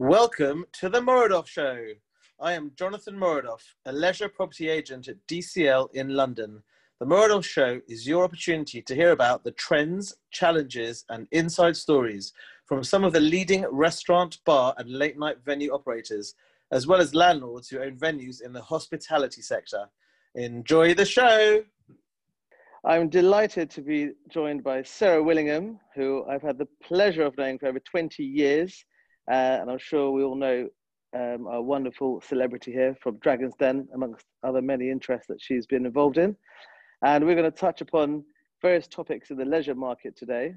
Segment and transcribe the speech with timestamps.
[0.00, 1.88] Welcome to the Moradov Show.
[2.40, 6.62] I am Jonathan Moradov, a leisure property agent at DCL in London.
[7.00, 12.32] The Moradov Show is your opportunity to hear about the trends, challenges, and inside stories
[12.64, 16.34] from some of the leading restaurant, bar, and late night venue operators,
[16.72, 19.84] as well as landlords who own venues in the hospitality sector.
[20.34, 21.62] Enjoy the show!
[22.86, 27.58] I'm delighted to be joined by Sarah Willingham, who I've had the pleasure of knowing
[27.58, 28.82] for over 20 years.
[29.30, 30.68] Uh, and I'm sure we all know
[31.14, 35.86] um, our wonderful celebrity here from Dragon's Den, amongst other many interests that she's been
[35.86, 36.36] involved in.
[37.04, 38.24] And we're going to touch upon
[38.60, 40.54] various topics in the leisure market today.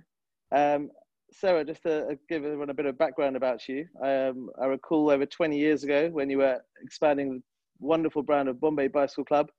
[0.52, 0.90] Um,
[1.32, 5.26] Sarah, just to give everyone a bit of background about you, um, I recall over
[5.26, 7.42] 20 years ago when you were expanding the
[7.80, 9.52] wonderful brand of Bombay Bicycle Club,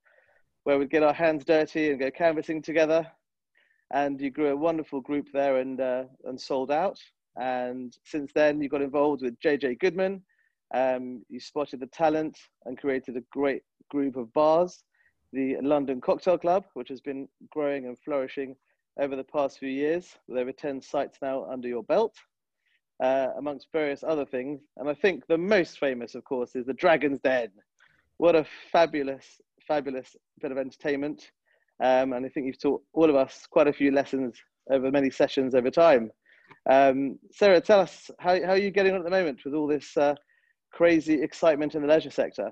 [0.63, 3.05] where we'd get our hands dirty and go canvassing together.
[3.91, 6.99] And you grew a wonderful group there and, uh, and sold out.
[7.39, 10.21] And since then, you got involved with JJ Goodman.
[10.73, 14.83] Um, you spotted the talent and created a great group of bars,
[15.33, 18.55] the London Cocktail Club, which has been growing and flourishing
[18.99, 22.15] over the past few years, with over 10 sites now under your belt,
[23.03, 24.61] uh, amongst various other things.
[24.77, 27.49] And I think the most famous, of course, is the Dragon's Den.
[28.17, 31.31] What a fabulous, fabulous bit of entertainment.
[31.83, 34.35] Um, and I think you've taught all of us quite a few lessons
[34.71, 36.09] over many sessions over time.
[36.69, 39.67] Um, Sarah, tell us how, how are you getting on at the moment with all
[39.67, 40.15] this uh,
[40.71, 42.51] crazy excitement in the leisure sector?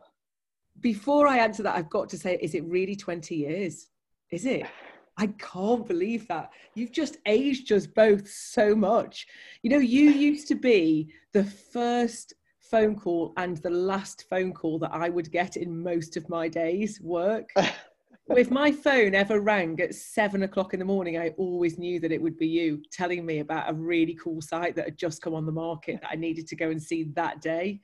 [0.79, 3.87] Before I answer that, I've got to say, is it really 20 years?
[4.31, 4.65] Is it?
[5.15, 6.49] I can't believe that.
[6.73, 9.27] You've just aged us both so much.
[9.61, 14.79] You know, you used to be the first phone call and the last phone call
[14.79, 17.51] that I would get in most of my days work.
[18.29, 22.11] if my phone ever rang at seven o'clock in the morning, I always knew that
[22.11, 25.33] it would be you telling me about a really cool site that had just come
[25.33, 27.81] on the market that I needed to go and see that day.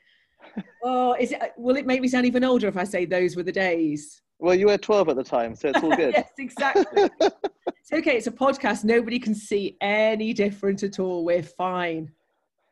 [0.84, 1.54] oh, is it?
[1.58, 4.22] Will it make me sound even older if I say those were the days?
[4.40, 6.14] Well, you were 12 at the time, so it's all good.
[6.18, 7.10] yes, exactly.
[7.20, 8.16] it's okay.
[8.16, 8.86] It's a podcast.
[8.86, 11.26] Nobody can see any different at all.
[11.26, 12.10] We're fine.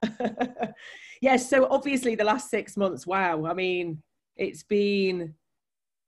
[1.22, 1.50] yes.
[1.50, 3.06] So obviously, the last six months.
[3.06, 3.46] Wow.
[3.46, 4.02] I mean,
[4.38, 5.34] it's been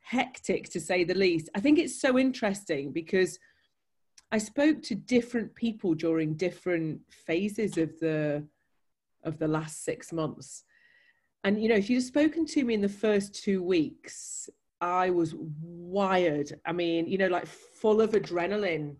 [0.09, 1.49] hectic to say the least.
[1.53, 3.37] I think it's so interesting because
[4.31, 8.43] I spoke to different people during different phases of the
[9.23, 10.63] of the last six months.
[11.43, 14.49] And you know, if you'd spoken to me in the first two weeks,
[14.81, 16.59] I was wired.
[16.65, 18.95] I mean, you know, like full of adrenaline,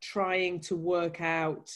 [0.00, 1.70] trying to work out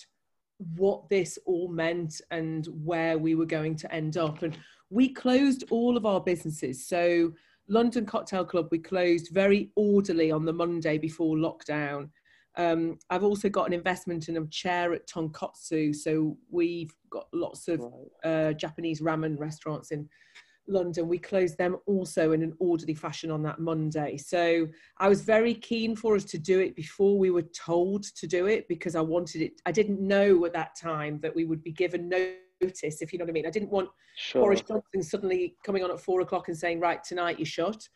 [0.76, 4.42] what this all meant and where we were going to end up.
[4.42, 4.56] And
[4.88, 6.86] we closed all of our businesses.
[6.86, 7.34] So
[7.68, 12.08] London Cocktail Club, we closed very orderly on the Monday before lockdown.
[12.56, 15.94] Um, I've also got an investment in a chair at Tonkotsu.
[15.94, 17.84] So we've got lots of
[18.24, 20.08] uh, Japanese ramen restaurants in
[20.66, 21.08] London.
[21.08, 24.16] We closed them also in an orderly fashion on that Monday.
[24.16, 24.66] So
[24.98, 28.46] I was very keen for us to do it before we were told to do
[28.46, 29.60] it because I wanted it.
[29.66, 33.18] I didn't know at that time that we would be given no notice, if you
[33.18, 33.46] know what I mean.
[33.46, 34.42] I didn't want sure.
[34.42, 37.88] Boris Johnson suddenly coming on at four o'clock and saying, right, tonight you're shut.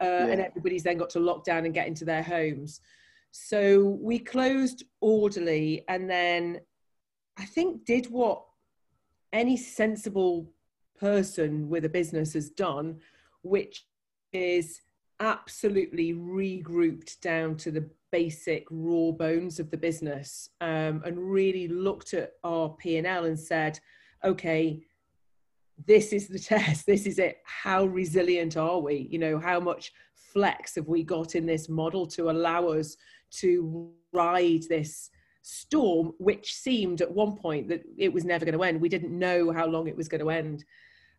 [0.00, 0.26] Uh, yeah.
[0.26, 2.80] And everybody's then got to lock down and get into their homes.
[3.30, 6.60] So we closed orderly and then
[7.38, 8.42] I think did what
[9.32, 10.50] any sensible
[10.98, 13.00] person with a business has done,
[13.42, 13.86] which
[14.32, 14.80] is
[15.20, 22.14] absolutely regrouped down to the basic raw bones of the business um, and really looked
[22.14, 23.78] at our P&L and said,
[24.24, 24.82] okay,
[25.86, 27.38] this is the test, this is it.
[27.44, 29.08] How resilient are we?
[29.10, 32.96] You know, how much flex have we got in this model to allow us
[33.30, 35.10] to ride this
[35.42, 38.80] storm, which seemed at one point that it was never going to end.
[38.80, 40.64] We didn't know how long it was going to end.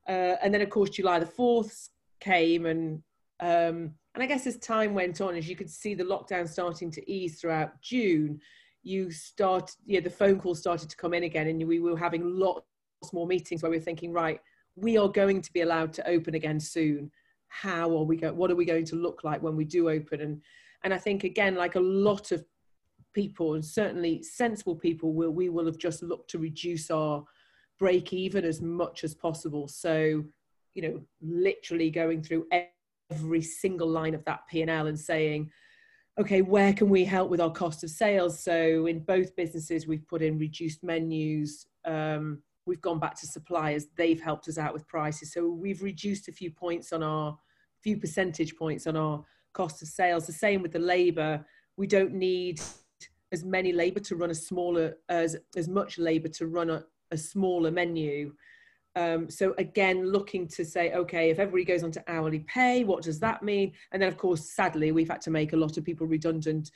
[0.08, 3.02] Uh, and then, of course, July the 4th came, and
[3.40, 6.90] um, and I guess as time went on, as you could see the lockdown starting
[6.92, 8.40] to ease throughout June,
[8.84, 12.24] you start, yeah, the phone calls started to come in again, and we were having
[12.24, 12.66] lots
[13.14, 14.40] more meetings where we are thinking, right,
[14.76, 17.12] we are going to be allowed to open again soon.
[17.48, 18.36] How are we going?
[18.36, 20.22] What are we going to look like when we do open?
[20.22, 20.42] And
[20.84, 22.46] and I think again, like a lot of
[23.14, 27.24] people, and certainly sensible people, will we will have just looked to reduce our
[27.80, 29.68] break even as much as possible.
[29.68, 30.24] So,
[30.74, 32.48] you know, literally going through
[33.12, 35.50] every single line of that P and L and saying,
[36.20, 38.44] okay, where can we help with our cost of sales?
[38.44, 41.68] So in both businesses, we've put in reduced menus.
[41.86, 46.28] Um, we've gone back to suppliers they've helped us out with prices so we've reduced
[46.28, 47.38] a few points on our
[47.82, 49.24] few percentage points on our
[49.54, 51.46] cost of sales the same with the labor
[51.78, 52.60] we don't need
[53.32, 57.18] as many labor to run a smaller as as much labor to run a, a
[57.18, 58.34] smaller menu
[58.98, 63.04] Um, so again, looking to say, okay, if everybody goes on to hourly pay, what
[63.04, 63.74] does that mean?
[63.92, 66.72] And then, of course, sadly, we've had to make a lot of people redundant,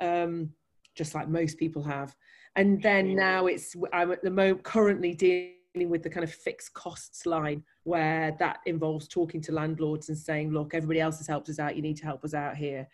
[0.00, 0.52] um,
[0.94, 2.14] just like most people have.
[2.56, 6.74] And then now it's I'm at the moment currently dealing with the kind of fixed
[6.74, 11.48] costs line, where that involves talking to landlords and saying, look, everybody else has helped
[11.48, 11.76] us out.
[11.76, 12.86] You need to help us out here.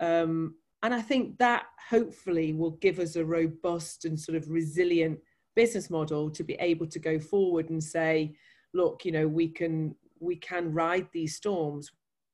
[0.00, 5.18] Um, and I think that hopefully will give us a robust and sort of resilient
[5.54, 8.34] business model to be able to go forward and say,
[8.74, 11.90] look, you know, we can we can ride these storms.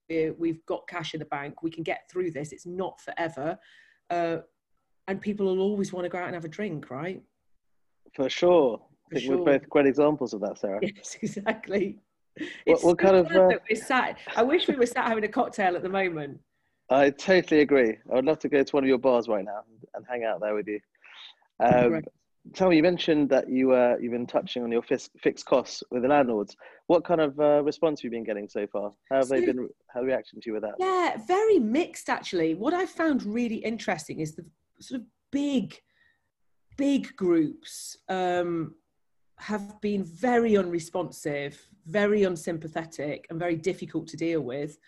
[0.09, 1.63] We've got cash in the bank.
[1.63, 2.53] We can get through this.
[2.53, 3.57] It's not forever,
[4.11, 4.39] uh,
[5.09, 7.23] and people will always want to go out and have a drink, right?
[8.15, 8.81] For sure.
[9.11, 9.39] I think sure.
[9.39, 10.81] we're both great examples of that, Sarah.
[10.83, 11.99] Yes, exactly.
[12.65, 13.27] What, what kind of?
[13.27, 13.51] Uh...
[13.75, 16.39] Sat, I wish we were sat having a cocktail at the moment.
[16.89, 17.97] I totally agree.
[18.11, 19.61] I would love to go to one of your bars right now
[19.95, 20.81] and hang out there with you.
[21.61, 22.03] Um,
[22.55, 25.83] Tell me, you mentioned that you uh, you've been touching on your fis- fixed costs
[25.91, 26.57] with the landlords.
[26.87, 28.93] What kind of uh, response have you been getting so far?
[29.11, 29.69] How have so, they been?
[29.89, 30.75] How reaction to you with that?
[30.79, 32.55] Yeah, very mixed actually.
[32.55, 34.47] What I found really interesting is the
[34.81, 35.79] sort of big,
[36.77, 38.75] big groups um,
[39.39, 44.79] have been very unresponsive, very unsympathetic, and very difficult to deal with.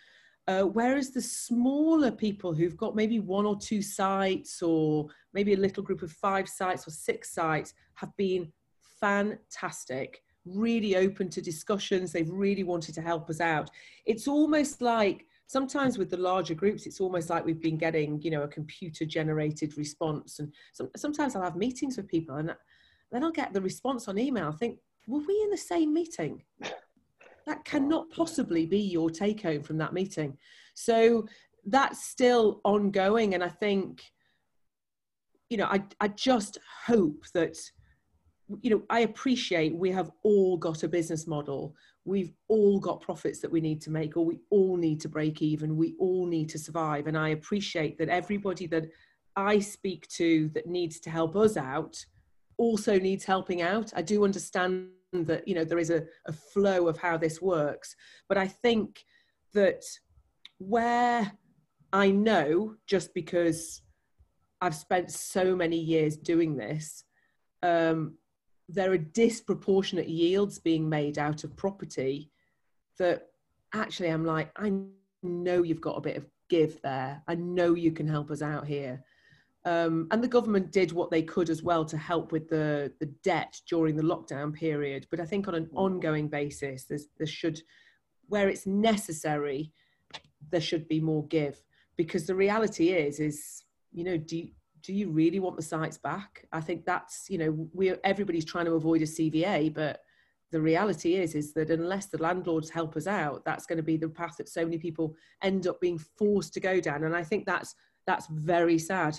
[0.49, 5.57] Uh, whereas the smaller people who've got maybe one or two sites or maybe a
[5.57, 8.51] little group of five sites or six sites have been
[9.01, 12.11] fantastic, really open to discussions.
[12.11, 13.71] They've really wanted to help us out.
[14.05, 18.31] It's almost like sometimes with the larger groups, it's almost like we've been getting, you
[18.31, 20.39] know, a computer generated response.
[20.39, 22.55] And some, sometimes I'll have meetings with people and
[23.11, 24.49] then I'll get the response on email.
[24.49, 26.43] I think, were we in the same meeting?
[27.45, 30.39] That cannot possibly be your take home from that meeting.
[30.73, 31.27] So
[31.67, 33.35] that's still ongoing.
[33.35, 34.03] And I think,
[35.51, 36.57] you know, I, I just
[36.87, 37.59] hope that,
[38.63, 41.75] you know, I appreciate we have all got a business model.
[42.05, 45.41] We've all got profits that we need to make, or we all need to break
[45.43, 45.77] even.
[45.77, 47.07] We all need to survive.
[47.07, 48.87] And I appreciate that everybody that
[49.37, 52.05] I speak to that needs to help us out
[52.59, 53.93] also needs helping out.
[53.95, 57.95] I do understand that you know there is a, a flow of how this works
[58.29, 59.05] but i think
[59.53, 59.83] that
[60.59, 61.31] where
[61.93, 63.83] i know just because
[64.61, 67.05] i've spent so many years doing this
[67.65, 68.17] um,
[68.73, 72.31] there are disproportionate yields being made out of property
[72.99, 73.29] that
[73.75, 74.73] actually i'm like i
[75.23, 78.67] know you've got a bit of give there i know you can help us out
[78.67, 79.03] here
[79.65, 83.07] um, and the government did what they could as well to help with the, the
[83.23, 85.07] debt during the lockdown period.
[85.11, 87.61] But I think on an ongoing basis, there should,
[88.29, 89.73] where it's necessary,
[90.51, 91.63] there should be more give.
[91.97, 94.49] Because the reality is, is you know, do
[94.83, 96.47] do you really want the sites back?
[96.53, 100.01] I think that's you know, we everybody's trying to avoid a CVA, but
[100.51, 103.97] the reality is is that unless the landlords help us out, that's going to be
[103.97, 107.05] the path that so many people end up being forced to go down.
[107.05, 107.75] And I think that's
[108.07, 109.19] that's very sad.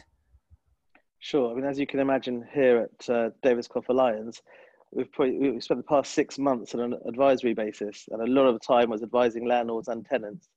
[1.20, 1.52] Sure.
[1.52, 4.42] I mean, as you can imagine, here at uh, Davis Coffer Lyons,
[4.92, 8.46] we've, probably, we've spent the past six months on an advisory basis, and a lot
[8.46, 10.50] of the time was advising landlords and tenants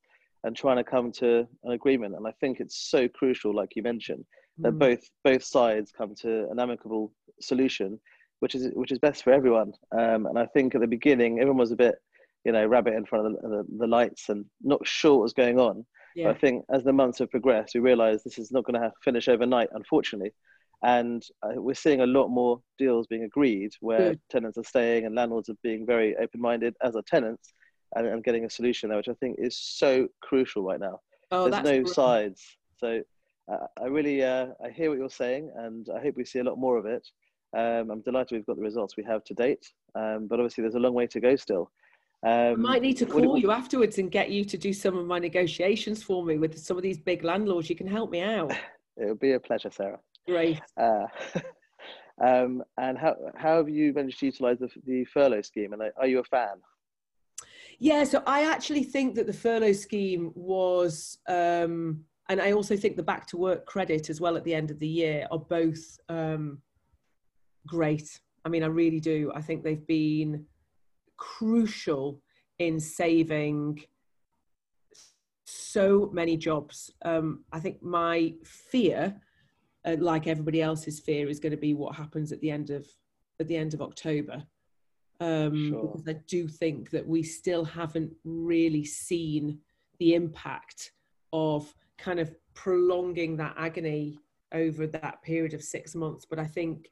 [0.43, 2.15] and trying to come to an agreement.
[2.15, 4.25] And I think it's so crucial, like you mentioned,
[4.59, 4.79] that mm.
[4.79, 7.11] both both sides come to an amicable
[7.41, 7.99] solution,
[8.39, 9.73] which is which is best for everyone.
[9.91, 11.95] Um, and I think at the beginning, everyone was a bit,
[12.45, 15.33] you know, rabbit in front of the, the, the lights and not sure what was
[15.33, 15.85] going on.
[16.15, 16.27] Yeah.
[16.27, 18.81] But I think as the months have progressed, we realised this is not going to
[18.81, 20.31] have to finish overnight, unfortunately
[20.83, 24.19] and uh, we're seeing a lot more deals being agreed where mm.
[24.29, 27.53] tenants are staying and landlords are being very open-minded as are tenants
[27.95, 30.99] and, and, getting a solution there which i think is so crucial right now
[31.31, 33.01] oh, there's no sides so
[33.51, 36.43] uh, i really uh, i hear what you're saying and i hope we see a
[36.43, 37.07] lot more of it
[37.55, 40.75] um, i'm delighted we've got the results we have to date um, but obviously there's
[40.75, 41.71] a long way to go still
[42.23, 45.05] um, I might need to call you afterwards and get you to do some of
[45.05, 47.69] my negotiations for me with some of these big landlords.
[47.69, 48.51] You can help me out.
[48.99, 49.99] It would be a pleasure, Sarah.
[50.25, 50.59] Great.
[50.75, 51.05] Uh,
[52.19, 55.73] um, and how, how have you managed to utilize the, the furlough scheme?
[55.73, 56.55] And are you a fan?
[57.77, 62.95] Yeah, so I actually think that the furlough scheme was, um, and I also think
[62.95, 65.99] the back to work credit as well at the end of the year are both
[66.09, 66.61] um,
[67.65, 68.19] great.
[68.43, 69.31] I mean, I really do.
[69.33, 70.45] I think they've been
[71.17, 72.21] crucial
[72.59, 73.83] in saving
[75.45, 76.91] so many jobs.
[77.03, 79.19] Um, I think my fear
[79.85, 82.85] uh, like everybody else's fear is going to be what happens at the end of
[83.39, 84.43] at the end of October.
[85.19, 85.81] Um, sure.
[85.83, 89.59] Because I do think that we still haven't really seen
[89.99, 90.91] the impact
[91.33, 94.19] of kind of prolonging that agony
[94.53, 96.25] over that period of six months.
[96.25, 96.89] But I think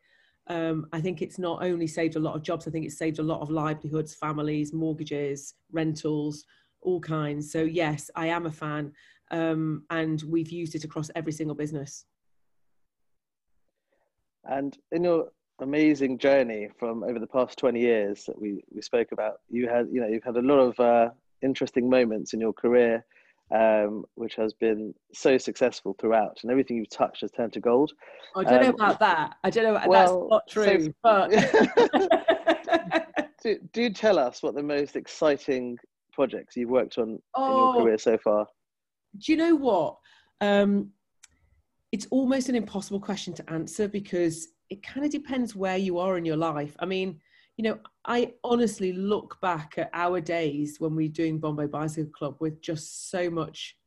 [0.48, 3.18] Um, I think it's not only saved a lot of jobs, I think it's saved
[3.18, 6.46] a lot of livelihoods, families, mortgages, rentals,
[6.82, 7.52] all kinds.
[7.52, 8.94] So, yes, I am a fan.
[9.32, 12.06] Um, and we've used it across every single business.
[14.44, 19.12] And in your amazing journey from over the past 20 years that we, we spoke
[19.14, 21.10] about, you had, you know, you've had a lot of uh,
[21.42, 23.04] interesting moments in your career
[23.52, 27.92] um, which has been so successful throughout, and everything you've touched has turned to gold.
[28.36, 29.36] I don't um, know about that.
[29.44, 29.82] I don't know.
[29.88, 30.84] Well, that's not true.
[30.86, 30.94] So,
[32.92, 35.78] but do, do tell us what the most exciting
[36.12, 37.84] projects you've worked on oh, in your oh.
[37.84, 38.48] career so far.
[39.18, 39.98] Do you know what?
[40.42, 40.90] Um,
[41.92, 46.18] it's almost an impossible question to answer because it kind of depends where you are
[46.18, 46.76] in your life.
[46.80, 47.20] I mean,
[47.58, 52.12] you know, I honestly look back at our days when we were doing Bombay Bicycle
[52.12, 53.78] Club with just so much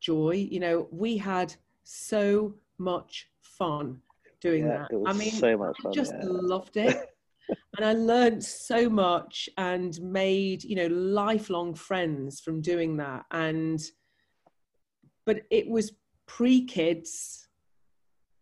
[0.00, 0.46] joy.
[0.50, 1.54] You know, we had
[1.84, 4.00] so much fun
[4.40, 5.04] doing yeah, that.
[5.06, 6.24] I mean, so much fun, I just yeah.
[6.24, 7.14] loved it.
[7.76, 13.24] and I learned so much and made, you know, lifelong friends from doing that.
[13.30, 13.80] And,
[15.24, 15.92] but it was
[16.26, 17.48] pre kids,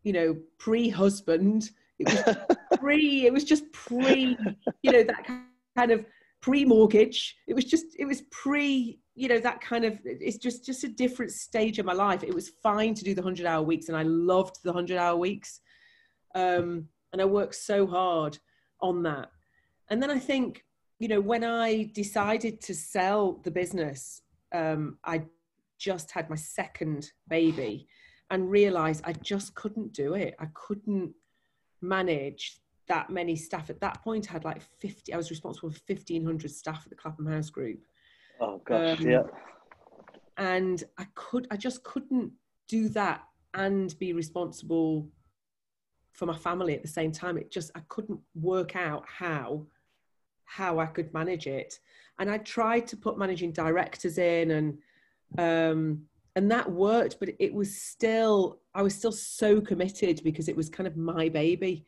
[0.03, 3.27] you know, pre husband it was pre.
[3.27, 4.37] It was just pre.
[4.83, 5.27] You know that
[5.77, 6.05] kind of
[6.41, 7.37] pre-mortgage.
[7.47, 7.87] It was just.
[7.99, 8.99] It was pre.
[9.15, 9.99] You know that kind of.
[10.05, 12.23] It's just just a different stage of my life.
[12.23, 15.61] It was fine to do the hundred-hour weeks, and I loved the hundred-hour weeks.
[16.35, 18.39] Um, and I worked so hard
[18.81, 19.29] on that.
[19.91, 20.65] And then I think,
[20.99, 24.23] you know, when I decided to sell the business,
[24.55, 25.25] um, I
[25.79, 27.87] just had my second baby
[28.31, 30.35] and realized I just couldn't do it.
[30.41, 31.13] I couldn't
[31.83, 32.62] manage
[32.93, 36.51] that many staff at that point I had like 50 i was responsible for 1500
[36.51, 37.81] staff at the clapham house group.
[38.39, 39.23] Oh gosh um, yeah.
[40.37, 42.33] and i could i just couldn't
[42.69, 43.23] do that
[43.55, 45.09] and be responsible
[46.13, 47.39] for my family at the same time.
[47.39, 49.67] It just i couldn't work out how
[50.45, 51.79] how i could manage it.
[52.19, 54.79] And i tried to put managing directors in and
[55.39, 56.03] um
[56.37, 60.69] and that worked but it was still i was still so committed because it was
[60.69, 61.87] kind of my baby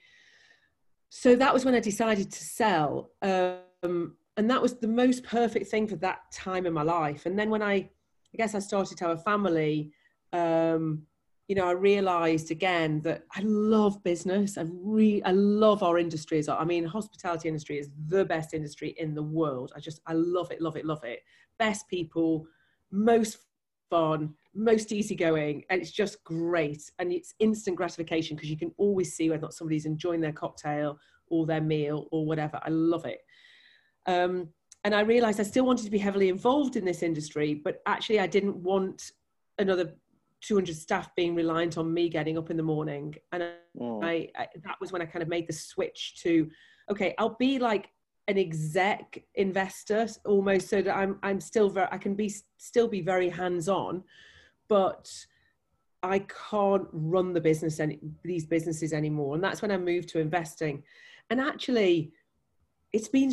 [1.17, 5.69] so that was when i decided to sell um, and that was the most perfect
[5.69, 7.25] thing for that time in my life.
[7.25, 9.93] And then when i i guess i started to have a family
[10.33, 11.03] um,
[11.47, 14.59] you know i realized again that i love business.
[14.59, 18.97] I really i love our industry as i mean hospitality industry is the best industry
[18.99, 19.73] in the world.
[19.77, 21.21] I just i love it love it love it.
[21.59, 22.45] Best people
[22.91, 23.39] most
[23.89, 26.91] fun, most easygoing, and it's just great.
[26.99, 30.33] And it's instant gratification because you can always see whether or not somebody's enjoying their
[30.33, 32.61] cocktail or their meal or whatever.
[32.63, 33.21] I love it.
[34.07, 34.49] Um,
[34.85, 38.21] and I realized I still wanted to be heavily involved in this industry, but actually
[38.21, 39.13] I didn't want
[39.59, 39.95] another
[40.43, 43.15] 200 staff being reliant on me getting up in the morning.
[43.33, 43.45] And
[43.81, 44.05] mm.
[44.05, 46.51] I, I, that was when I kind of made the switch to,
[46.91, 47.89] okay, I'll be like
[48.29, 53.01] an exec investor almost so that I'm I'm still very I can be still be
[53.03, 54.03] very hands on,
[54.69, 55.11] but
[56.03, 59.35] I can't run the business any these businesses anymore.
[59.35, 60.83] And that's when I moved to investing.
[61.31, 62.13] And actually,
[62.93, 63.33] it's been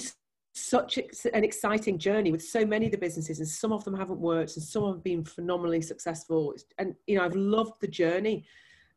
[0.54, 4.20] such an exciting journey with so many of the businesses, and some of them haven't
[4.20, 6.54] worked, and some have been phenomenally successful.
[6.78, 8.46] And you know, I've loved the journey,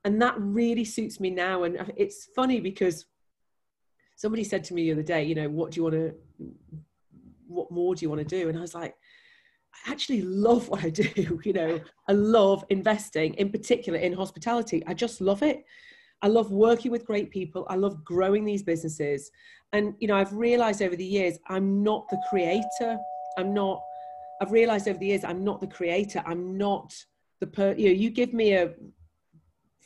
[0.04, 1.64] and that really suits me now.
[1.64, 3.06] And it's funny because
[4.16, 6.14] somebody said to me the other day, you know, what do you want to,
[7.46, 8.48] what more do you want to do?
[8.48, 8.94] And I was like,
[9.86, 11.40] I actually love what I do.
[11.44, 14.82] You know, I love investing, in particular in hospitality.
[14.86, 15.64] I just love it.
[16.22, 17.66] I love working with great people.
[17.68, 19.30] I love growing these businesses.
[19.72, 22.96] And, you know, I've realized over the years, I'm not the creator.
[23.36, 23.82] I'm not,
[24.40, 26.22] I've realized over the years, I'm not the creator.
[26.24, 26.94] I'm not
[27.40, 28.72] the per, you know, you give me a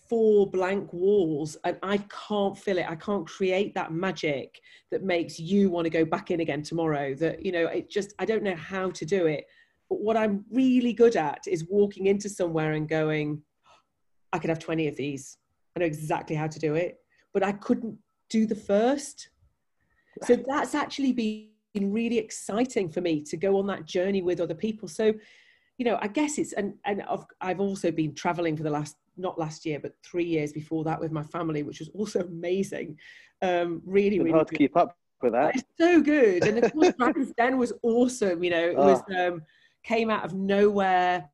[0.08, 2.86] four blank walls and I can't fill it.
[2.88, 7.14] I can't create that magic that makes you want to go back in again tomorrow.
[7.14, 9.44] That, you know, it just, I don't know how to do it.
[9.88, 13.42] But what I'm really good at is walking into somewhere and going,
[14.32, 15.38] I could have 20 of these.
[15.74, 16.98] I know exactly how to do it,
[17.32, 19.30] but I couldn't do the first.
[20.24, 24.54] So that's actually been really exciting for me to go on that journey with other
[24.54, 24.88] people.
[24.88, 25.14] So,
[25.78, 28.96] you know, I guess it's, and, and I've, I've also been traveling for the last
[29.18, 32.96] not last year, but three years before that with my family, which was also amazing.
[33.42, 34.56] Um, really, really hard good.
[34.56, 35.56] to keep up with that.
[35.56, 38.42] It's so good, and of course, Dragon's Den was awesome.
[38.42, 38.86] You know, it oh.
[38.86, 39.42] was um,
[39.88, 41.28] came out of nowhere.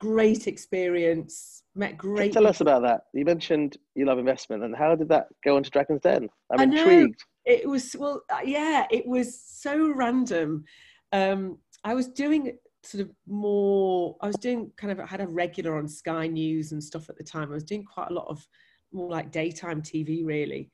[0.00, 1.62] Great experience.
[1.74, 2.32] Met great.
[2.32, 2.50] Tell people.
[2.50, 3.02] us about that.
[3.12, 6.28] You mentioned you love investment, and how did that go into Dragon's Den?
[6.52, 7.20] I'm intrigued.
[7.44, 8.86] It was well, uh, yeah.
[8.90, 10.64] It was so random.
[11.12, 15.26] Um, I was doing sort of more i was doing kind of I had a
[15.26, 18.26] regular on sky news and stuff at the time i was doing quite a lot
[18.28, 18.46] of
[18.92, 20.70] more like daytime tv really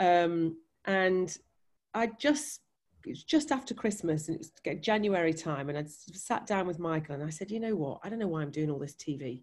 [0.00, 0.56] Um,
[0.86, 1.36] and
[1.92, 2.60] I just,
[3.06, 5.68] it was just after Christmas and it's January time.
[5.68, 8.00] And I sat down with Michael and I said, you know what?
[8.02, 9.42] I don't know why I'm doing all this TV.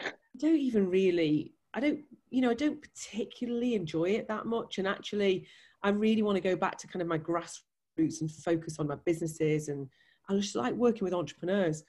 [0.00, 4.78] I don't even really, I don't, you know, I don't particularly enjoy it that much.
[4.78, 5.46] And actually,
[5.82, 8.96] I really want to go back to kind of my grassroots and focus on my
[9.04, 9.68] businesses.
[9.68, 9.88] And
[10.28, 11.84] I just like working with entrepreneurs.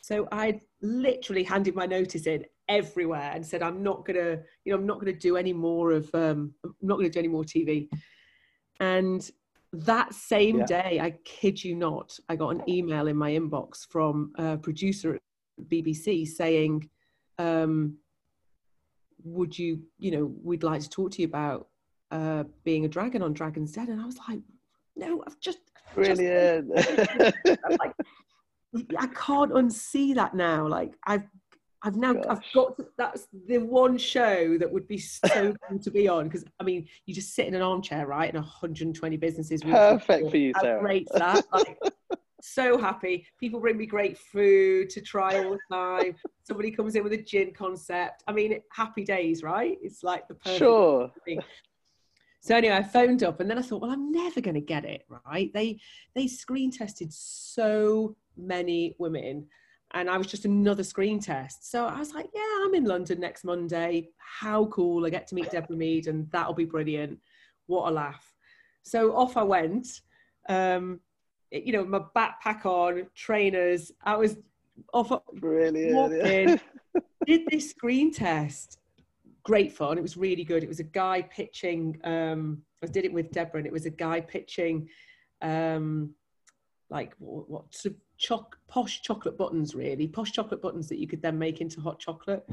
[0.00, 4.76] So I literally handed my notice in everywhere and said, I'm not gonna, you know,
[4.76, 7.88] I'm not gonna do any more of, um, I'm not gonna do any more TV.
[8.80, 9.30] And
[9.72, 10.66] that same yeah.
[10.66, 15.14] day, I kid you not, I got an email in my inbox from a producer
[15.16, 15.22] at
[15.68, 16.88] BBC saying,
[17.38, 17.96] um,
[19.22, 21.68] would you, you know, we'd like to talk to you about
[22.10, 23.90] uh, being a dragon on Dragon's Den.
[23.90, 24.40] And I was like,
[24.96, 25.58] no, I've just.
[25.94, 26.74] Brilliant.
[26.76, 26.98] Just,
[27.46, 27.94] I'm like,
[28.98, 30.66] I can't unsee that now.
[30.66, 31.24] Like I've
[31.82, 32.24] I've now Gosh.
[32.28, 36.24] I've got to, that's the one show that would be so cool to be on
[36.24, 40.36] because I mean you just sit in an armchair right and 120 businesses perfect for
[40.36, 40.80] you Sarah.
[40.80, 41.78] great that like,
[42.42, 47.02] so happy people bring me great food to try all the time somebody comes in
[47.02, 51.40] with a gin concept I mean happy days right it's like the perfect sure thing.
[52.42, 54.86] So anyway, I phoned up and then I thought, well, I'm never going to get
[54.86, 55.52] it right.
[55.52, 55.78] They
[56.14, 59.46] they screen tested so many women
[59.92, 61.70] and I was just another screen test.
[61.70, 64.10] So I was like, yeah, I'm in London next Monday.
[64.18, 65.04] How cool.
[65.04, 67.18] I get to meet Deborah Meaden and that'll be brilliant.
[67.66, 68.34] What a laugh.
[68.82, 69.86] So off I went.
[70.48, 71.00] Um,
[71.50, 73.92] you know, my backpack on, trainers.
[74.04, 74.36] I was
[74.92, 75.12] off.
[75.34, 76.12] Brilliant.
[76.12, 76.60] In,
[77.26, 78.78] did this screen test.
[79.42, 79.98] Great fun.
[79.98, 80.62] It was really good.
[80.62, 81.98] It was a guy pitching.
[82.04, 84.88] Um, I did it with Deborah, and it was a guy pitching,
[85.42, 86.14] um,
[86.90, 91.06] like what, what sort of choc- posh chocolate buttons, really posh chocolate buttons that you
[91.06, 92.44] could then make into hot chocolate.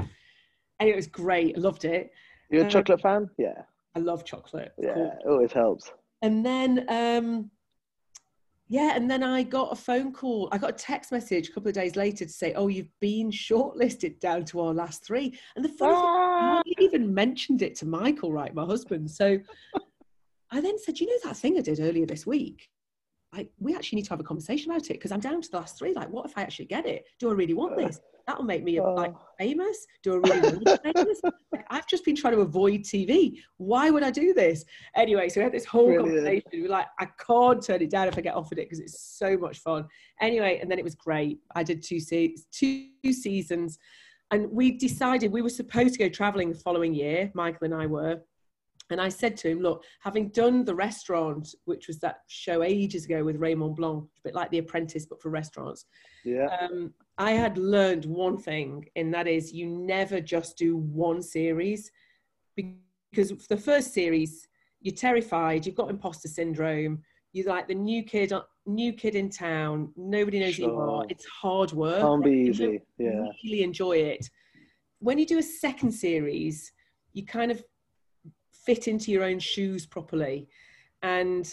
[0.80, 1.58] And it was great.
[1.58, 2.12] I loved it.
[2.50, 3.30] You're a um, chocolate fan?
[3.38, 3.64] Yeah.
[3.96, 4.74] I love chocolate.
[4.78, 5.06] Yeah, cool.
[5.06, 5.92] it always helps.
[6.22, 7.50] And then, um,
[8.70, 10.50] yeah, and then I got a phone call.
[10.52, 13.32] I got a text message a couple of days later to say, "Oh, you've been
[13.32, 15.40] shortlisted down to our last three.
[15.56, 16.62] And the funny ah.
[16.64, 19.10] thing, I even mentioned it to Michael, right, my husband.
[19.10, 19.40] So
[20.52, 22.70] I then said, "You know that thing I did earlier this week?
[23.34, 25.58] Like we actually need to have a conversation about it because I'm down to the
[25.58, 25.94] last three.
[25.94, 27.06] Like, what if I actually get it?
[27.20, 28.00] Do I really want this?
[28.26, 28.94] That'll make me oh.
[28.94, 29.22] like oh.
[29.38, 29.86] famous.
[30.04, 31.22] Do I really want to be famous?
[31.24, 33.40] Like, I've just been trying to avoid TV.
[33.58, 34.64] Why would I do this?
[34.96, 36.16] Anyway, so we had this whole Brilliant.
[36.16, 36.50] conversation.
[36.54, 39.00] We are like, I can't turn it down if I get offered it because it's
[39.18, 39.86] so much fun.
[40.22, 41.40] Anyway, and then it was great.
[41.56, 43.78] I did two se- two seasons,
[44.32, 47.32] and we decided we were supposed to go traveling the following year.
[47.34, 48.22] Michael and I were
[48.90, 53.06] and I said to him, look, having done the restaurant, which was that show ages
[53.06, 55.86] ago with Raymond Blanc, a bit like The Apprentice, but for restaurants.
[56.24, 56.48] Yeah.
[56.62, 61.92] Um, I had learned one thing, and that is you never just do one series
[62.56, 64.48] because for the first series,
[64.82, 67.02] you're terrified, you've got imposter syndrome,
[67.34, 68.32] you're like the new kid,
[68.66, 70.70] new kid in town, nobody knows sure.
[70.70, 71.06] who you are.
[71.10, 72.02] It's hard work.
[72.02, 72.82] Can't be easy.
[72.98, 73.26] Yeah.
[73.44, 74.30] Really enjoy it.
[75.00, 76.72] When you do a second series,
[77.14, 77.64] you kind of
[78.68, 80.48] fit into your own shoes properly.
[81.02, 81.52] And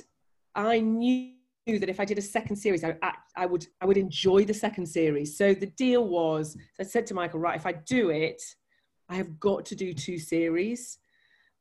[0.54, 1.32] I knew
[1.66, 2.96] that if I did a second series, I,
[3.36, 5.38] I, would I would enjoy the second series.
[5.38, 8.42] So the deal was, I said to Michael, right, if I do it,
[9.08, 10.98] I have got to do two series.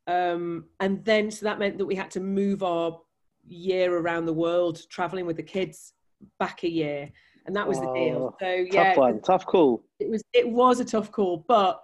[0.08, 3.00] Um, and then so that meant that we had to move our
[3.48, 5.94] year around the world, traveling with the kids
[6.40, 7.10] back a year,
[7.46, 8.36] and that was oh, the deal.
[8.40, 9.84] So yeah, tough one, tough call.
[10.00, 11.82] It was it was a tough call, but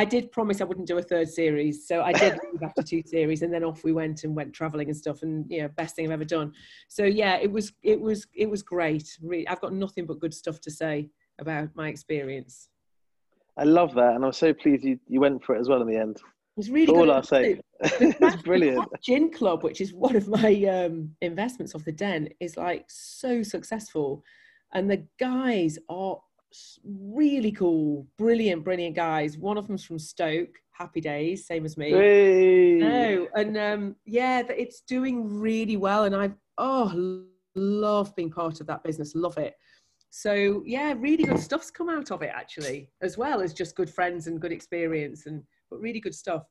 [0.00, 3.42] I did promise I wouldn't do a third series, so I did after two series,
[3.42, 6.06] and then off we went and went traveling and stuff, and you know, best thing
[6.06, 6.54] I've ever done.
[6.88, 9.18] So yeah, it was it was it was great.
[9.20, 12.70] Really, I've got nothing but good stuff to say about my experience.
[13.58, 15.86] I love that, and I'm so pleased you, you went for it as well in
[15.86, 16.16] the end.
[16.16, 16.22] It
[16.56, 16.96] was really good.
[16.96, 18.88] All I'll say, it's brilliant.
[19.02, 23.42] Gin Club, which is one of my um, investments of the Den, is like so
[23.42, 24.24] successful,
[24.72, 26.16] and the guys are
[26.84, 29.38] really cool, brilliant, brilliant guys.
[29.38, 31.90] One of them's from Stoke, Happy Days, same as me.
[31.90, 32.78] Hey.
[32.78, 38.66] No, and um, yeah, it's doing really well, and I've oh love being part of
[38.66, 39.54] that business, love it.
[40.10, 43.90] So yeah, really good stuff's come out of it actually, as well as just good
[43.90, 46.42] friends and good experience, and but really good stuff.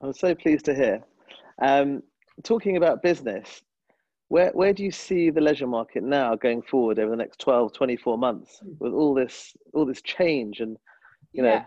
[0.00, 1.02] I'm so pleased to hear.
[1.60, 2.02] Um,
[2.42, 3.62] talking about business,
[4.32, 7.74] where, where do you see the leisure market now going forward over the next 12,
[7.74, 8.72] 24 months hmm.
[8.78, 10.78] with all this, all this change and,
[11.32, 11.58] you yeah.
[11.58, 11.64] know,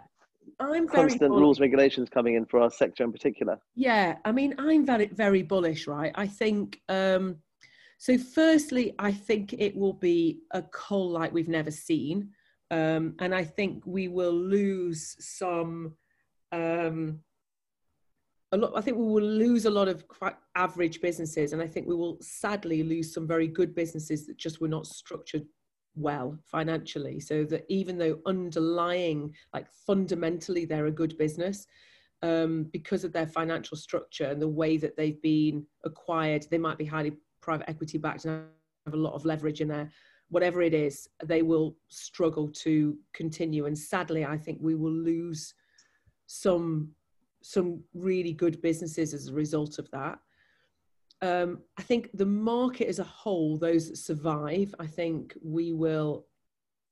[0.60, 3.60] I'm constant rules regulations coming in for our sector in particular?
[3.76, 6.12] Yeah, I mean, I'm very, very bullish, right?
[6.16, 7.36] I think, um,
[8.00, 12.32] so firstly, I think it will be a cull like we've never seen.
[12.72, 15.94] Um, and I think we will lose some
[16.52, 17.20] um,
[18.56, 18.74] a lot.
[18.76, 21.96] I think we will lose a lot of quite average businesses, and I think we
[21.96, 25.46] will sadly lose some very good businesses that just were not structured
[25.96, 27.20] well financially.
[27.20, 31.68] So that even though underlying, like fundamentally, they're a good business,
[32.22, 36.78] um, because of their financial structure and the way that they've been acquired, they might
[36.78, 38.46] be highly private equity backed and
[38.86, 39.92] have a lot of leverage in there.
[40.30, 43.66] Whatever it is, they will struggle to continue.
[43.68, 45.54] And sadly, I think we will lose
[46.26, 46.90] some
[47.48, 50.18] some really good businesses as a result of that.
[51.22, 56.26] Um, I think the market as a whole, those that survive, I think we will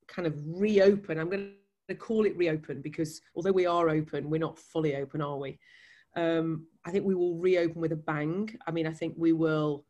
[0.07, 1.19] kind of reopen.
[1.19, 1.53] I'm going
[1.89, 5.57] to call it reopen because although we are open, we're not fully open, are we?
[6.15, 8.55] Um, I think we will reopen with a bang.
[8.67, 9.85] I mean, I think we will.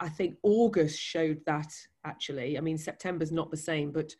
[0.00, 1.72] I think August showed that
[2.04, 2.58] actually.
[2.58, 4.12] I mean, September's not the same, but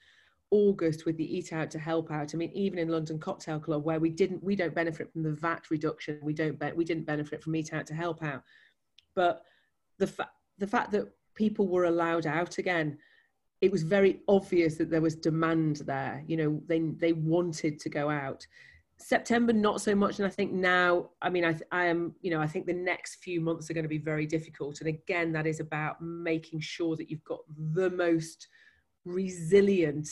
[0.50, 2.34] August with the Eat Out to Help Out.
[2.34, 5.32] I mean, even in London Cocktail Club, where we didn't, we don't benefit from the
[5.32, 6.18] VAT reduction.
[6.22, 8.42] We don't, be, we didn't benefit from Eat Out to Help Out,
[9.14, 9.42] but
[9.98, 12.98] the fact, the fact that people were allowed out again,
[13.60, 16.22] it was very obvious that there was demand there.
[16.26, 18.46] You know, they they wanted to go out.
[18.98, 22.40] September not so much, and I think now, I mean, I, I am, you know,
[22.40, 24.80] I think the next few months are going to be very difficult.
[24.80, 27.40] And again, that is about making sure that you've got
[27.74, 28.48] the most
[29.04, 30.08] resilient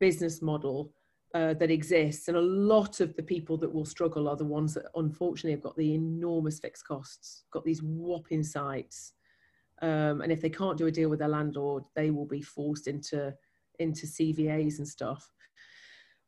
[0.00, 0.92] business model
[1.34, 2.28] uh, that exists.
[2.28, 5.62] And a lot of the people that will struggle are the ones that unfortunately have
[5.62, 9.12] got the enormous fixed costs, got these whopping sites.
[9.82, 12.86] Um, and if they can't do a deal with their landlord, they will be forced
[12.86, 13.32] into,
[13.78, 15.30] into CVAs and stuff.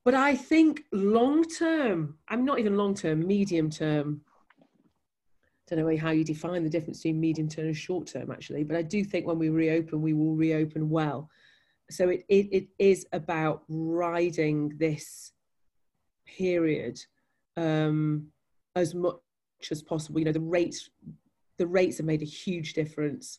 [0.05, 4.23] But I think long term, I'm not even long term, medium term.
[5.69, 8.65] Don't know how you define the difference between medium term and short term, actually.
[8.65, 11.31] But I do think when we reopen, we will reopen well
[11.91, 15.33] so it, it, it is about riding this
[16.27, 16.99] period
[17.57, 18.29] um,
[18.77, 19.17] as much
[19.71, 20.19] as possible.
[20.19, 20.89] You know, the rates
[21.59, 23.39] the rates have made a huge difference.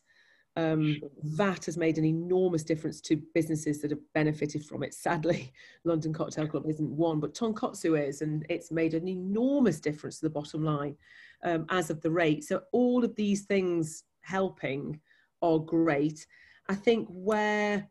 [0.56, 4.93] Um, that has made an enormous difference to businesses that have benefited from it.
[4.93, 5.51] Sadly,
[5.84, 10.27] London Cocktail Club isn't one, but Tonkotsu is, and it's made an enormous difference to
[10.27, 10.95] the bottom line
[11.43, 12.43] um, as of the rate.
[12.43, 14.99] So all of these things helping
[15.41, 16.25] are great.
[16.69, 17.89] I think where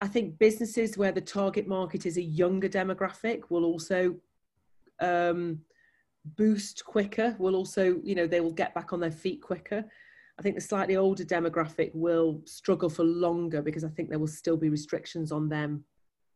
[0.00, 4.14] I think businesses where the target market is a younger demographic will also
[5.00, 5.60] um,
[6.36, 7.34] boost quicker.
[7.38, 9.84] Will also, you know, they will get back on their feet quicker.
[10.38, 14.28] I think the slightly older demographic will struggle for longer because I think there will
[14.28, 15.84] still be restrictions on them,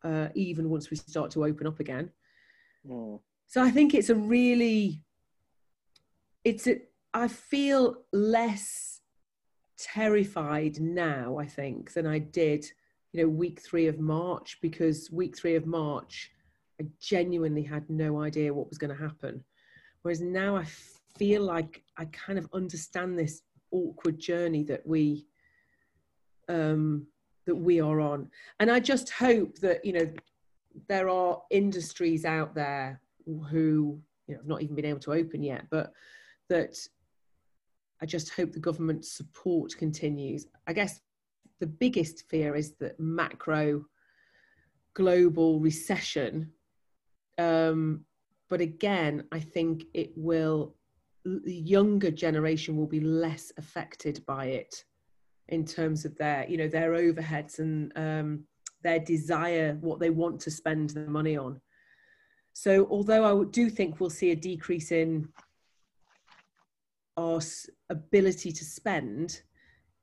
[0.02, 2.10] uh, even once we start to open up again.
[2.84, 3.20] Mm.
[3.46, 5.02] So I think it's a really,
[6.42, 6.80] it's a,
[7.14, 9.02] I feel less
[9.78, 12.66] terrified now, I think, than I did
[13.12, 16.30] you know, week three of March because week three of March,
[16.80, 19.44] I genuinely had no idea what was going to happen.
[20.02, 20.64] Whereas now I
[21.16, 25.26] feel like I kind of understand this awkward journey that we
[26.48, 27.06] um,
[27.46, 28.28] that we are on,
[28.60, 30.12] and I just hope that you know
[30.88, 35.42] there are industries out there who you know have not even been able to open
[35.42, 35.92] yet, but
[36.48, 36.76] that
[38.00, 40.46] I just hope the government support continues.
[40.66, 41.00] I guess
[41.60, 43.84] the biggest fear is that macro
[44.94, 46.50] global recession.
[47.38, 48.04] Um,
[48.48, 50.74] but again, I think it will,
[51.24, 54.84] the younger generation will be less affected by it
[55.48, 58.44] in terms of their, you know, their overheads and um,
[58.82, 61.60] their desire, what they want to spend their money on.
[62.52, 65.28] So, although I do think we'll see a decrease in
[67.16, 67.40] our
[67.88, 69.42] ability to spend,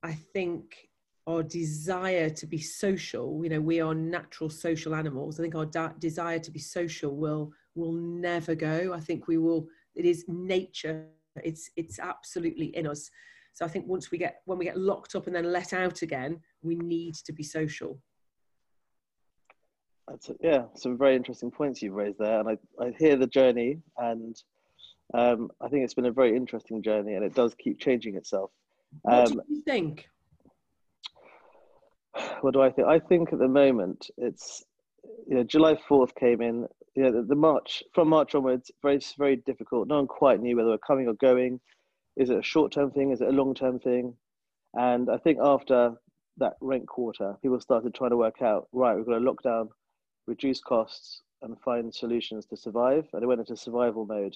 [0.02, 0.89] I think
[1.28, 5.40] our desire to be social you know we are natural social animals.
[5.40, 8.94] I think our da- desire to be social will will never go.
[8.94, 11.08] I think we will it is nature.
[11.44, 13.10] It's it's absolutely in us.
[13.54, 16.02] So i think once we get when we get locked up and then let out
[16.02, 18.00] again we need to be social.
[20.08, 23.28] That's a, yeah some very interesting points you've raised there and i i hear the
[23.28, 24.36] journey and
[25.14, 28.52] um, i think it's been a very interesting journey and it does keep changing itself.
[29.02, 30.10] What um, do you think
[32.42, 32.88] what do I think?
[32.88, 34.64] I think at the moment it's
[35.28, 36.68] you know July fourth came in.
[36.96, 39.88] You know, the, the, March from March onwards, very very difficult.
[39.88, 41.60] No one quite knew whether we're coming or going.
[42.18, 43.12] Is it a short term thing?
[43.12, 44.16] Is it a long term thing?
[44.74, 45.94] And I think after
[46.38, 48.68] that rent quarter, people started trying to work out.
[48.74, 49.70] Right, we've got a lockdown,
[50.28, 53.08] reduce costs, and find solutions to survive.
[53.14, 54.36] And it went into survival mode.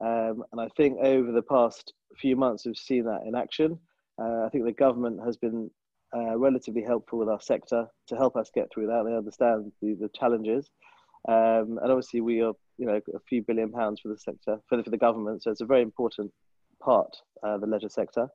[0.00, 3.78] Um, and I think over the past few months, we've seen that in action.
[4.20, 5.70] Uh, I think the government has been
[6.16, 9.04] uh, relatively helpful with our sector to help us get through that.
[9.04, 10.70] They understand the, the challenges.
[11.28, 14.76] Um, and obviously, we are you know a few billion pounds for the sector for
[14.76, 15.42] the, for the government.
[15.42, 16.32] So it's a very important
[16.80, 18.28] part, uh, the leisure sector.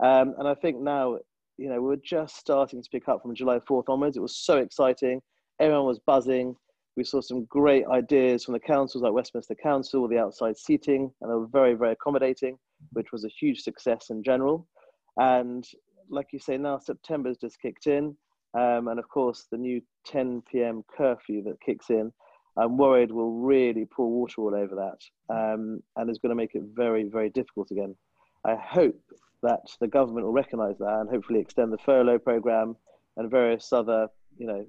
[0.00, 1.18] Um, and I think now,
[1.56, 4.16] you know, we're just starting to pick up from July 4th onwards.
[4.16, 5.22] It was so exciting.
[5.60, 6.56] Everyone was buzzing.
[6.96, 11.30] We saw some great ideas from the councils like Westminster Council the outside seating, and
[11.30, 12.58] they were very, very accommodating,
[12.92, 14.68] which was a huge success in general.
[15.16, 15.64] And
[16.08, 18.16] like you say, now September's just kicked in.
[18.54, 20.84] Um, and of course, the new 10 p.m.
[20.96, 22.12] curfew that kicks in,
[22.56, 26.54] I'm worried will really pour water all over that um, and is going to make
[26.54, 27.96] it very, very difficult again.
[28.44, 29.00] I hope
[29.42, 32.76] that the government will recognise that and hopefully extend the furlough program
[33.16, 34.06] and various other,
[34.38, 34.64] you know,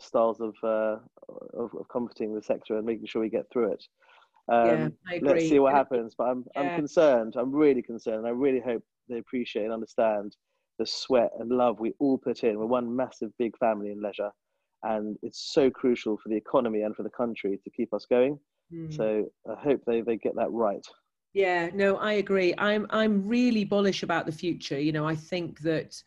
[0.00, 0.96] styles of, uh,
[1.54, 3.84] of, of comforting the sector and making sure we get through it.
[4.48, 5.18] Um, yeah.
[5.20, 6.14] Let's see what happens.
[6.16, 6.62] But I'm, Yeah.
[6.62, 7.34] I'm concerned.
[7.36, 8.26] I'm really concerned.
[8.26, 10.36] I really hope they appreciate and understand
[10.78, 12.58] the sweat and love we all put in.
[12.58, 14.30] We're one massive, big family in leisure.
[14.82, 18.38] And it's so crucial for the economy and for the country to keep us going.
[18.72, 18.94] Mm.
[18.94, 20.84] So I hope they, they get that right.
[21.32, 22.54] Yeah, no, I agree.
[22.56, 24.80] I'm I'm really bullish about the future.
[24.80, 26.02] You know, I think that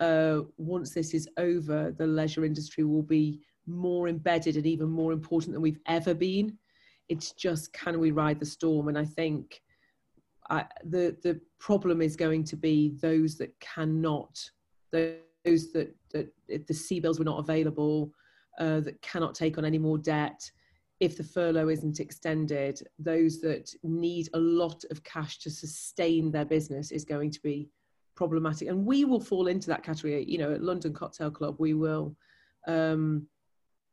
[0.00, 5.12] uh, once this is over, the leisure industry will be more embedded and even more
[5.12, 6.58] important than we've ever been.
[7.08, 8.88] It's just can we ride the storm?
[8.88, 9.60] And I think
[10.50, 14.38] I, the the problem is going to be those that cannot,
[14.92, 18.12] those that that if the CBILS were not available,
[18.58, 20.50] uh, that cannot take on any more debt
[21.00, 26.44] if the furlough isn't extended, those that need a lot of cash to sustain their
[26.44, 27.68] business is going to be
[28.14, 28.68] problematic.
[28.68, 30.24] And we will fall into that category.
[30.24, 32.16] You know, at London Cocktail Club, we will,
[32.66, 33.26] um,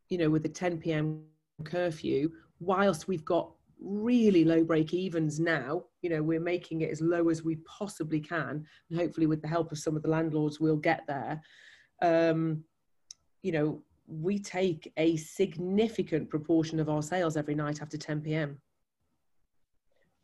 [0.10, 1.24] you know, with the 10 p.m.
[1.64, 7.02] curfew, whilst we've got really low break evens now, you know, we're making it as
[7.02, 8.66] low as we possibly can.
[8.90, 11.42] And hopefully, with the help of some of the landlords, we'll get there.
[12.02, 12.64] Um,
[13.42, 18.60] you know, we take a significant proportion of our sales every night after 10 p.m.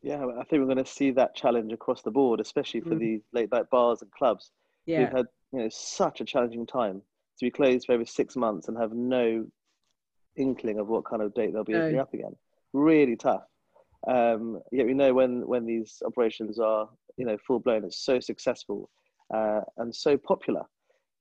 [0.04, 3.00] Yeah, I think we're going to see that challenge across the board, especially for Mm.
[3.00, 4.52] the late night bars and clubs.
[4.86, 7.02] Yeah, We've had you know such a challenging time
[7.40, 9.48] to be closed for over six months and have no
[10.36, 11.80] inkling of what kind of date they'll be No.
[11.80, 12.36] opening up again.
[12.74, 13.44] Really tough.
[14.08, 18.20] Um, yet we know when when these operations are you know full blown, it's so
[18.20, 18.90] successful
[19.34, 20.64] uh, and so popular.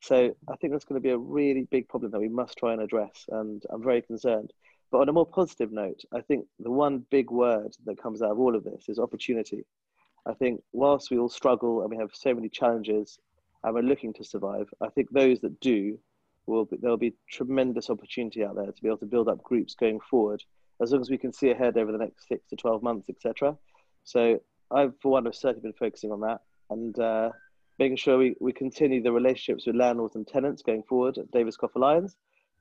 [0.03, 2.73] So I think that's going to be a really big problem that we must try
[2.73, 4.53] and address, and I'm very concerned.
[4.93, 8.31] But on a more positive note, I think the one big word that comes out
[8.31, 9.65] of all of this is opportunity.
[10.27, 13.19] I think whilst we all struggle and we have so many challenges
[13.65, 15.99] and we're looking to survive, I think those that do
[16.47, 19.75] will be, there'll be tremendous opportunity out there to be able to build up groups
[19.75, 20.43] going forward
[20.81, 23.57] as long as we can see ahead over the next six to 12 months, etc.
[24.05, 27.31] So I've, for one, have certainly been focusing on that and uh,
[27.79, 31.57] making sure we, we continue the relationships with landlords and tenants going forward at Davis
[31.57, 32.17] Coffer Lyons.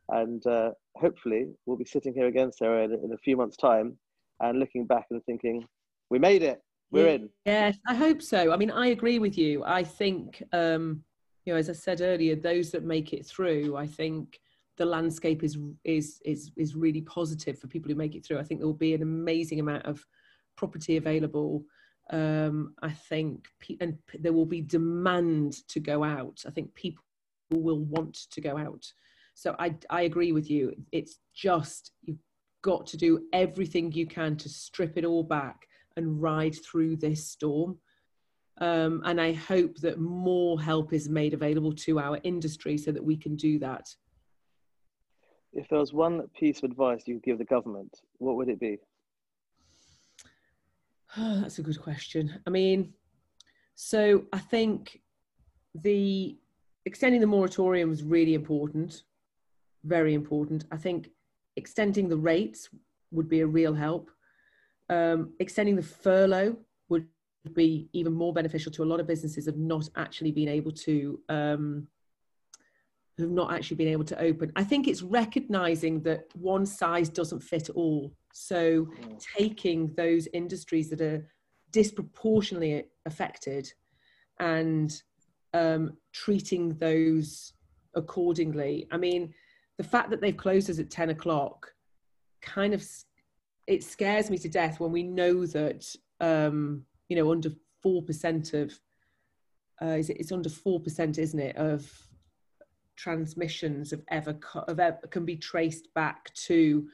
[0.10, 3.98] And uh, hopefully we'll be sitting here again, Sarah, in, in a few months' time
[4.40, 5.66] and looking back and thinking,
[6.10, 7.30] we made it, we're in.
[7.46, 8.54] Yes, I hope so.
[8.54, 9.64] I mean, I agree with you.
[9.66, 11.04] I think, um,
[11.46, 14.40] you know, as I said earlier, those that make it through, I think
[14.78, 18.40] the landscape is is is is really positive for people who make it through.
[18.40, 20.06] I think there will be an amazing amount of
[20.56, 21.64] property available.
[22.12, 23.48] Um, I think,
[23.80, 26.44] and there will be demand to go out.
[26.46, 27.04] I think people
[27.50, 28.86] will want to go out.
[29.34, 30.74] So I I agree with you.
[30.92, 32.20] It's just you've
[32.62, 37.28] got to do everything you can to strip it all back and ride through this
[37.28, 37.78] storm.
[38.60, 43.04] Um, and I hope that more help is made available to our industry so that
[43.04, 43.88] we can do that.
[45.56, 48.60] If there was one piece of advice you could give the government, what would it
[48.60, 48.78] be?
[51.18, 52.42] That's a good question.
[52.46, 52.94] I mean,
[53.76, 55.02] so I think
[55.74, 56.38] the
[56.86, 59.04] extending the moratorium was really important,
[59.86, 60.66] very important.
[60.72, 61.10] I think
[61.56, 62.70] extending the rates
[63.12, 64.12] would be a real help.
[64.90, 66.58] Um, extending the furlough
[66.90, 67.08] would
[67.54, 71.20] be even more beneficial to a lot of businesses have not actually been able to
[71.30, 71.88] um,
[73.20, 74.52] have not actually been able to open.
[74.56, 78.14] I think it's recognizing that one size doesn't fit all.
[78.34, 78.88] So
[79.38, 81.26] taking those industries that are
[81.72, 83.72] disproportionately affected
[84.40, 85.02] and
[85.54, 87.54] um, treating those
[87.96, 88.88] accordingly.
[88.92, 89.34] I mean,
[89.78, 91.72] the fact that they've closed us at 10 o'clock
[92.42, 92.86] kind of
[93.68, 95.86] it scares me to death when we know that
[96.20, 97.50] um, you know under
[97.82, 98.80] four percent of
[99.82, 101.92] uh, is it, it's under four percent, isn't it, of
[102.96, 106.88] transmissions of ever co- of ever, can be traced back to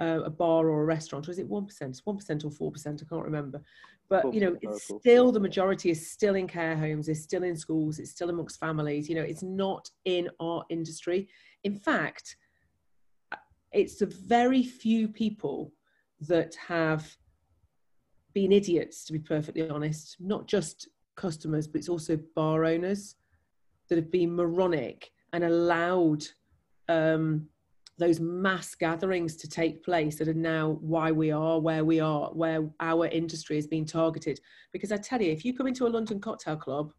[0.00, 1.28] uh, a bar or a restaurant.
[1.28, 2.00] Or is it one percent?
[2.04, 3.02] One percent or four percent?
[3.02, 3.62] I can't remember.
[4.08, 7.56] But you know, it's still the majority is still in care homes, is still in
[7.56, 9.08] schools, it's still amongst families.
[9.08, 11.28] You know, it's not in our industry.
[11.64, 12.36] In fact,
[13.72, 15.72] it's the very few people
[16.20, 17.16] that have
[18.32, 23.16] been idiots, to be perfectly honest, not just customers, but it's also bar owners
[23.88, 26.24] that have been moronic and allowed
[26.88, 27.48] um,
[27.98, 32.28] those mass gatherings to take place that are now why we are where we are,
[32.32, 34.40] where our industry is being targeted.
[34.72, 36.92] Because I tell you, if you come into a London cocktail club,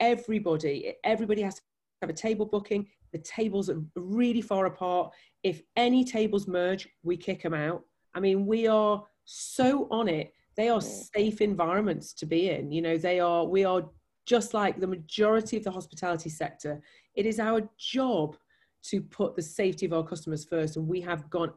[0.00, 1.62] everybody, everybody has to
[2.02, 2.86] have a table booking.
[3.12, 5.12] The tables are really far apart.
[5.44, 7.84] If any tables merge, we kick them out.
[8.14, 10.32] I mean, we are so on it.
[10.56, 12.70] They are safe environments to be in.
[12.70, 13.84] You know, they are, we are
[14.26, 16.80] just like the majority of the hospitality sector.
[17.14, 18.36] It is our job
[18.84, 21.52] to put the safety of our customers first, and we have gone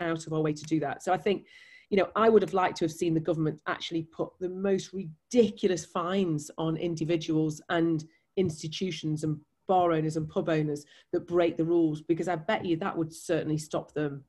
[0.00, 1.02] out of our way to do that.
[1.02, 1.46] So I think,
[1.90, 4.92] you know, I would have liked to have seen the government actually put the most
[4.92, 8.04] ridiculous fines on individuals and
[8.36, 9.38] institutions and
[9.68, 13.12] bar owners and pub owners that break the rules, because I bet you that would
[13.12, 14.24] certainly stop them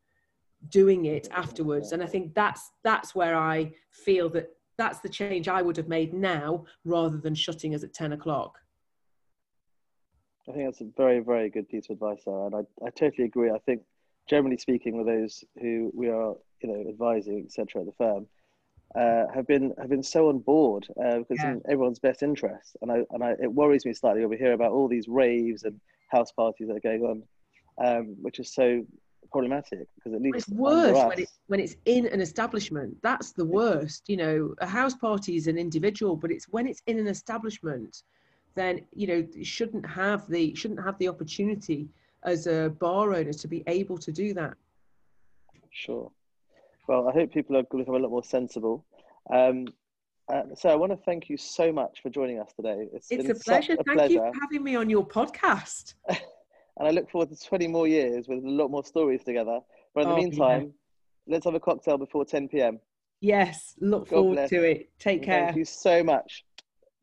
[0.70, 1.92] doing it afterwards.
[1.92, 5.88] And I think that's that's where I feel that that's the change I would have
[5.88, 8.58] made now rather than shutting us at 10 o'clock.
[10.50, 13.26] I think that's a very, very good piece of advice, Sarah, and I, I totally
[13.26, 13.52] agree.
[13.52, 13.82] I think,
[14.30, 18.28] generally speaking, with those who we are, you know, advising, etc., at the firm,
[18.96, 21.52] uh, have been have been so on board uh, because yeah.
[21.52, 22.78] in everyone's best interest.
[22.82, 25.80] And I and I, it worries me slightly over here about all these raves and
[26.10, 27.24] house parties that are going on,
[27.86, 28.86] um, which is so
[29.30, 32.96] problematic because at least it's worse when it's when it's in an establishment.
[33.04, 34.08] That's the worst.
[34.08, 38.04] You know, a house party is an individual, but it's when it's in an establishment
[38.58, 41.88] then you know shouldn't have the shouldn't have the opportunity
[42.24, 44.54] as a bar owner to be able to do that
[45.72, 46.12] sure
[46.88, 48.84] well i hope people are going to become a lot more sensible
[49.30, 49.68] um,
[50.34, 52.90] uh, so I want to thank you so much for joining us today.
[52.92, 53.74] It's, it's a pleasure.
[53.74, 54.14] A thank pleasure.
[54.14, 55.94] you for having me on your podcast.
[56.10, 56.18] and
[56.80, 59.60] I look forward to 20 more years with a lot more stories together.
[59.96, 60.74] But in the oh, meantime,
[61.26, 61.34] yeah.
[61.34, 62.80] let's have a cocktail before 10 p.m.
[63.22, 64.50] Yes, look God forward bless.
[64.50, 64.90] to it.
[65.00, 65.46] Take care.
[65.46, 66.46] Thank you so much.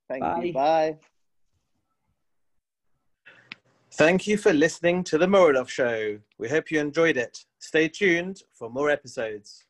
[0.09, 0.43] Thank Bye.
[0.43, 0.53] you.
[0.53, 0.97] Bye.
[3.97, 6.19] Thank you for listening to The Muradov Show.
[6.37, 7.39] We hope you enjoyed it.
[7.61, 9.67] Stay tuned for more episodes.